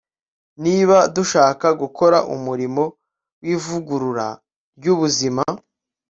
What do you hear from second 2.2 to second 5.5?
umurimo wivugurura ryubuzima